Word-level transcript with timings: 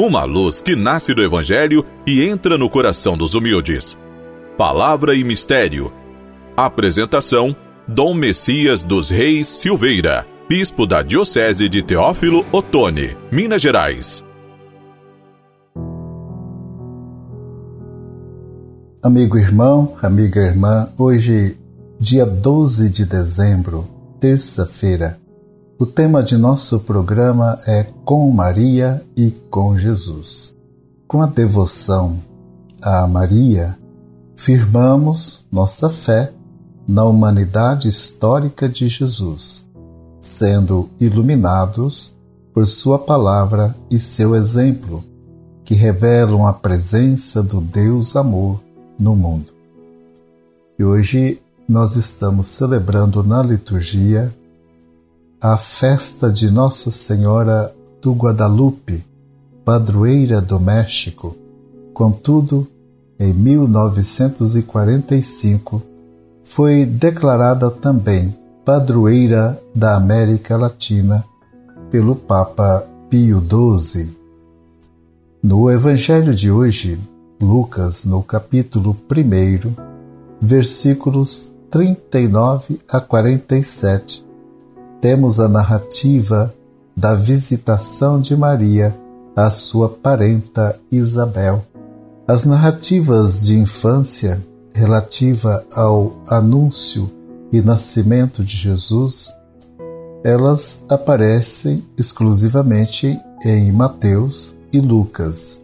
uma 0.00 0.24
luz 0.24 0.62
que 0.62 0.74
nasce 0.74 1.12
do 1.12 1.22
Evangelho 1.22 1.84
e 2.06 2.24
entra 2.24 2.56
no 2.56 2.70
coração 2.70 3.18
dos 3.18 3.34
humildes. 3.34 3.98
Palavra 4.56 5.14
e 5.14 5.22
Mistério. 5.22 5.92
Apresentação: 6.56 7.54
Dom 7.86 8.14
Messias 8.14 8.82
dos 8.82 9.10
Reis 9.10 9.46
Silveira, 9.46 10.26
Bispo 10.48 10.86
da 10.86 11.02
Diocese 11.02 11.68
de 11.68 11.82
Teófilo 11.82 12.46
Otoni, 12.50 13.14
Minas 13.30 13.60
Gerais. 13.60 14.24
Amigo 19.02 19.38
irmão, 19.38 19.96
amiga 20.02 20.40
irmã, 20.40 20.88
hoje, 20.96 21.58
dia 21.98 22.24
12 22.24 22.88
de 22.88 23.04
dezembro, 23.04 23.86
terça-feira, 24.18 25.18
o 25.80 25.86
tema 25.86 26.22
de 26.22 26.36
nosso 26.36 26.80
programa 26.80 27.58
é 27.66 27.84
Com 28.04 28.30
Maria 28.30 29.02
e 29.16 29.30
com 29.48 29.78
Jesus. 29.78 30.54
Com 31.08 31.22
a 31.22 31.26
devoção 31.26 32.18
a 32.82 33.06
Maria, 33.06 33.78
firmamos 34.36 35.46
nossa 35.50 35.88
fé 35.88 36.34
na 36.86 37.04
humanidade 37.04 37.88
histórica 37.88 38.68
de 38.68 38.88
Jesus, 38.88 39.66
sendo 40.20 40.90
iluminados 41.00 42.14
por 42.52 42.66
Sua 42.66 42.98
palavra 42.98 43.74
e 43.90 43.98
seu 43.98 44.36
exemplo, 44.36 45.02
que 45.64 45.74
revelam 45.74 46.46
a 46.46 46.52
presença 46.52 47.42
do 47.42 47.58
Deus 47.58 48.16
Amor 48.16 48.60
no 48.98 49.16
mundo. 49.16 49.54
E 50.78 50.84
hoje 50.84 51.40
nós 51.66 51.96
estamos 51.96 52.48
celebrando 52.48 53.24
na 53.24 53.42
liturgia 53.42 54.30
a 55.40 55.56
festa 55.56 56.30
de 56.30 56.50
Nossa 56.50 56.90
Senhora 56.90 57.74
do 58.02 58.12
Guadalupe, 58.12 59.02
padroeira 59.64 60.38
do 60.38 60.60
México. 60.60 61.34
Contudo, 61.94 62.66
em 63.18 63.32
1945, 63.32 65.82
foi 66.44 66.84
declarada 66.84 67.70
também 67.70 68.36
padroeira 68.66 69.58
da 69.74 69.96
América 69.96 70.58
Latina 70.58 71.24
pelo 71.90 72.14
Papa 72.14 72.86
Pio 73.08 73.40
XII. 73.40 74.10
No 75.42 75.70
Evangelho 75.70 76.34
de 76.34 76.50
hoje, 76.50 77.00
Lucas, 77.40 78.04
no 78.04 78.22
capítulo 78.22 78.94
1, 79.10 79.72
versículos 80.38 81.50
39 81.70 82.78
a 82.86 83.00
47, 83.00 84.28
temos 85.00 85.40
a 85.40 85.48
narrativa 85.48 86.54
da 86.96 87.14
visitação 87.14 88.20
de 88.20 88.36
Maria 88.36 88.94
à 89.34 89.50
sua 89.50 89.88
parenta 89.88 90.78
Isabel. 90.92 91.64
As 92.28 92.44
narrativas 92.44 93.46
de 93.46 93.56
infância 93.56 94.40
relativa 94.74 95.64
ao 95.72 96.12
anúncio 96.28 97.10
e 97.50 97.60
nascimento 97.60 98.44
de 98.44 98.56
Jesus, 98.56 99.32
elas 100.22 100.84
aparecem 100.88 101.82
exclusivamente 101.96 103.18
em 103.42 103.72
Mateus 103.72 104.56
e 104.72 104.78
Lucas. 104.78 105.60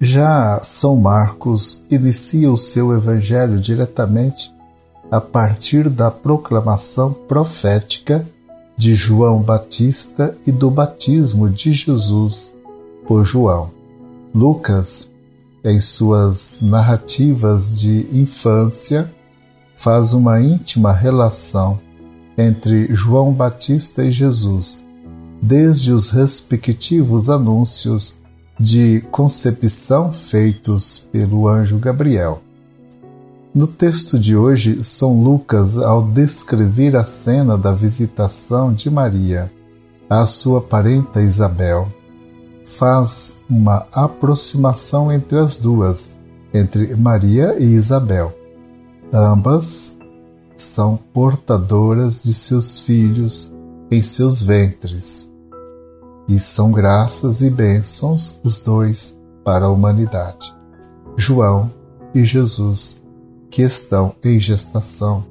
Já 0.00 0.60
São 0.62 0.96
Marcos 0.96 1.86
inicia 1.90 2.50
o 2.50 2.58
seu 2.58 2.92
evangelho 2.92 3.58
diretamente 3.58 4.52
a 5.10 5.20
partir 5.20 5.88
da 5.88 6.10
proclamação 6.10 7.12
profética 7.12 8.26
de 8.76 8.94
João 8.94 9.40
Batista 9.40 10.36
e 10.46 10.52
do 10.52 10.70
batismo 10.70 11.48
de 11.48 11.72
Jesus 11.72 12.54
por 13.06 13.24
João. 13.24 13.70
Lucas, 14.34 15.10
em 15.64 15.80
suas 15.80 16.60
narrativas 16.62 17.78
de 17.78 18.06
infância, 18.12 19.10
faz 19.74 20.12
uma 20.12 20.40
íntima 20.40 20.92
relação 20.92 21.80
entre 22.36 22.94
João 22.94 23.32
Batista 23.32 24.04
e 24.04 24.10
Jesus, 24.10 24.86
desde 25.40 25.92
os 25.92 26.10
respectivos 26.10 27.30
anúncios 27.30 28.18
de 28.58 29.02
concepção 29.10 30.12
feitos 30.12 31.08
pelo 31.12 31.48
anjo 31.48 31.78
Gabriel 31.78 32.42
no 33.56 33.66
texto 33.66 34.18
de 34.18 34.36
hoje, 34.36 34.84
São 34.84 35.22
Lucas, 35.22 35.78
ao 35.78 36.02
descrever 36.02 36.94
a 36.94 37.02
cena 37.02 37.56
da 37.56 37.72
visitação 37.72 38.70
de 38.70 38.90
Maria 38.90 39.50
à 40.10 40.26
sua 40.26 40.60
parenta 40.60 41.22
Isabel, 41.22 41.88
faz 42.66 43.42
uma 43.48 43.86
aproximação 43.90 45.10
entre 45.10 45.38
as 45.38 45.56
duas, 45.56 46.20
entre 46.52 46.94
Maria 46.96 47.56
e 47.58 47.64
Isabel. 47.64 48.36
Ambas 49.10 49.98
são 50.54 50.98
portadoras 51.14 52.22
de 52.22 52.34
seus 52.34 52.80
filhos 52.80 53.54
em 53.90 54.02
seus 54.02 54.42
ventres, 54.42 55.32
e 56.28 56.38
são 56.38 56.70
graças 56.70 57.40
e 57.40 57.48
bênçãos 57.48 58.38
os 58.44 58.60
dois 58.60 59.18
para 59.42 59.64
a 59.64 59.70
humanidade. 59.70 60.54
João 61.16 61.72
e 62.14 62.22
Jesus 62.22 63.05
que 63.50 63.62
estão 63.62 64.14
em 64.24 64.38
gestação. 64.38 65.24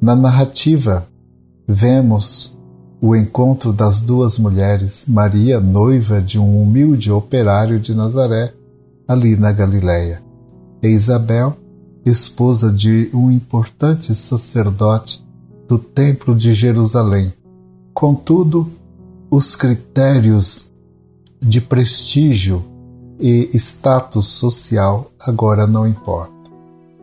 Na 0.00 0.16
narrativa, 0.16 1.06
vemos 1.66 2.58
o 3.00 3.16
encontro 3.16 3.72
das 3.72 4.00
duas 4.00 4.38
mulheres, 4.38 5.06
Maria, 5.08 5.60
noiva 5.60 6.20
de 6.20 6.38
um 6.38 6.62
humilde 6.62 7.10
operário 7.10 7.78
de 7.80 7.94
Nazaré, 7.94 8.54
ali 9.06 9.36
na 9.36 9.52
Galiléia, 9.52 10.22
e 10.82 10.88
Isabel, 10.88 11.56
esposa 12.04 12.72
de 12.72 13.10
um 13.12 13.30
importante 13.30 14.14
sacerdote 14.14 15.24
do 15.68 15.78
Templo 15.78 16.34
de 16.34 16.54
Jerusalém. 16.54 17.32
Contudo, 17.94 18.70
os 19.30 19.56
critérios 19.56 20.70
de 21.40 21.60
prestígio 21.60 22.64
e 23.20 23.50
status 23.54 24.28
social 24.28 25.10
agora 25.20 25.66
não 25.66 25.86
importam 25.86 26.41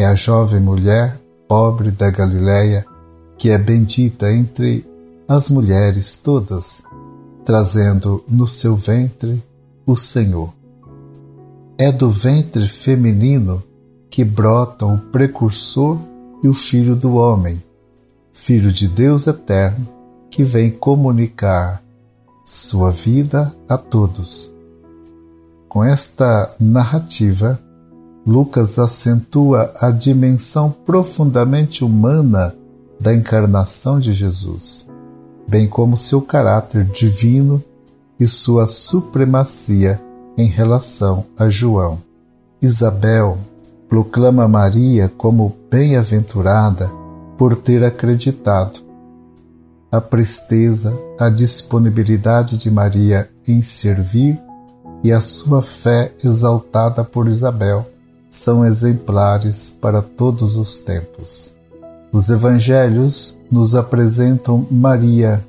é 0.00 0.06
a 0.06 0.14
jovem 0.14 0.60
mulher 0.60 1.20
pobre 1.46 1.90
da 1.90 2.10
Galiléia 2.10 2.86
que 3.36 3.50
é 3.50 3.58
bendita 3.58 4.32
entre 4.32 4.86
as 5.28 5.50
mulheres 5.50 6.16
todas, 6.16 6.82
trazendo 7.44 8.24
no 8.28 8.46
seu 8.46 8.74
ventre 8.74 9.42
o 9.86 9.96
Senhor. 9.96 10.54
É 11.76 11.92
do 11.92 12.08
ventre 12.08 12.66
feminino 12.66 13.62
que 14.10 14.24
brotam 14.24 14.94
o 14.94 14.98
precursor 14.98 15.98
e 16.42 16.48
o 16.48 16.54
Filho 16.54 16.96
do 16.96 17.14
Homem, 17.14 17.62
Filho 18.32 18.72
de 18.72 18.88
Deus 18.88 19.26
eterno, 19.26 19.86
que 20.30 20.44
vem 20.44 20.70
comunicar 20.70 21.82
sua 22.44 22.90
vida 22.90 23.54
a 23.68 23.76
todos. 23.76 24.52
Com 25.68 25.84
esta 25.84 26.54
narrativa, 26.58 27.60
Lucas 28.26 28.78
acentua 28.78 29.72
a 29.80 29.90
dimensão 29.90 30.70
profundamente 30.70 31.84
humana 31.84 32.54
da 33.00 33.14
encarnação 33.14 33.98
de 33.98 34.12
Jesus, 34.12 34.86
bem 35.48 35.66
como 35.66 35.96
seu 35.96 36.20
caráter 36.20 36.84
divino 36.84 37.62
e 38.18 38.26
sua 38.26 38.66
supremacia 38.66 40.00
em 40.36 40.46
relação 40.46 41.24
a 41.38 41.48
João. 41.48 41.98
Isabel 42.60 43.38
proclama 43.88 44.46
Maria 44.46 45.10
como 45.16 45.56
bem-aventurada 45.70 46.90
por 47.38 47.56
ter 47.56 47.82
acreditado. 47.82 48.80
A 49.90 50.00
presteza, 50.00 50.94
a 51.18 51.30
disponibilidade 51.30 52.58
de 52.58 52.70
Maria 52.70 53.30
em 53.48 53.62
servir 53.62 54.38
e 55.02 55.10
a 55.10 55.22
sua 55.22 55.62
fé 55.62 56.12
exaltada 56.22 57.02
por 57.02 57.26
Isabel 57.26 57.86
são 58.30 58.64
exemplares 58.64 59.76
para 59.80 60.00
todos 60.00 60.56
os 60.56 60.78
tempos. 60.78 61.56
Os 62.12 62.30
evangelhos 62.30 63.38
nos 63.50 63.74
apresentam 63.74 64.66
Maria 64.70 65.44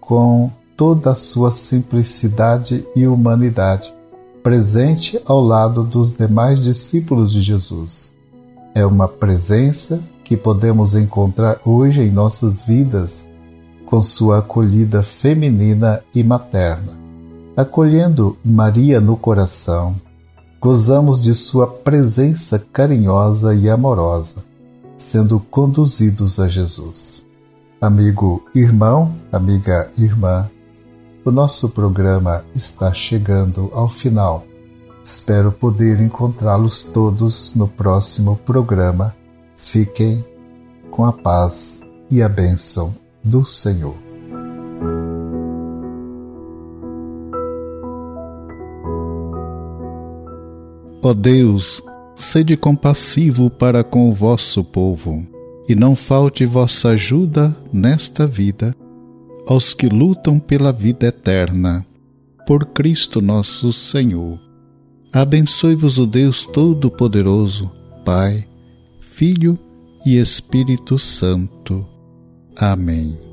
com 0.00 0.50
toda 0.76 1.12
a 1.12 1.14
sua 1.14 1.50
simplicidade 1.50 2.86
e 2.94 3.06
humanidade, 3.06 3.94
presente 4.42 5.20
ao 5.24 5.40
lado 5.40 5.82
dos 5.82 6.10
demais 6.10 6.62
discípulos 6.62 7.32
de 7.32 7.40
Jesus. 7.40 8.12
É 8.74 8.84
uma 8.84 9.08
presença 9.08 10.00
que 10.22 10.36
podemos 10.36 10.94
encontrar 10.94 11.60
hoje 11.64 12.02
em 12.02 12.10
nossas 12.10 12.64
vidas 12.64 13.26
com 13.86 14.02
sua 14.02 14.40
acolhida 14.40 15.02
feminina 15.02 16.02
e 16.14 16.22
materna. 16.22 16.92
Acolhendo 17.56 18.36
Maria 18.44 19.00
no 19.00 19.16
coração, 19.16 19.96
gozamos 20.60 21.22
de 21.22 21.34
Sua 21.34 21.66
presença 21.66 22.58
carinhosa 22.58 23.54
e 23.54 23.68
amorosa, 23.68 24.36
sendo 24.96 25.38
conduzidos 25.38 26.40
a 26.40 26.48
Jesus. 26.48 27.26
Amigo 27.80 28.44
irmão, 28.54 29.14
amiga 29.30 29.90
irmã, 29.98 30.50
O 31.26 31.30
nosso 31.32 31.70
programa 31.70 32.44
está 32.54 32.94
chegando 32.94 33.68
ao 33.74 33.88
final. 33.88 34.46
Espero 35.02 35.50
poder 35.50 36.00
encontrá-los 36.00 36.84
todos 36.84 37.52
no 37.56 37.66
próximo 37.66 38.36
programa. 38.46 39.12
Fiquem 39.56 40.24
com 40.88 41.04
a 41.04 41.12
paz 41.12 41.82
e 42.08 42.22
a 42.22 42.28
bênção 42.28 42.94
do 43.24 43.44
Senhor. 43.44 44.05
Ó 51.02 51.12
Deus, 51.14 51.82
sede 52.16 52.56
compassivo 52.56 53.50
para 53.50 53.84
com 53.84 54.08
o 54.10 54.14
vosso 54.14 54.64
povo, 54.64 55.26
e 55.68 55.74
não 55.74 55.94
falte 55.94 56.46
vossa 56.46 56.90
ajuda 56.90 57.56
nesta 57.72 58.26
vida 58.26 58.74
aos 59.46 59.72
que 59.72 59.88
lutam 59.88 60.38
pela 60.38 60.72
vida 60.72 61.06
eterna. 61.06 61.84
Por 62.46 62.66
Cristo 62.66 63.20
nosso 63.20 63.72
Senhor. 63.72 64.38
Abençoe-vos 65.12 65.98
o 65.98 66.06
Deus 66.06 66.46
Todo-Poderoso, 66.52 67.70
Pai, 68.04 68.46
Filho 69.00 69.58
e 70.04 70.18
Espírito 70.18 70.98
Santo. 70.98 71.86
Amém. 72.56 73.25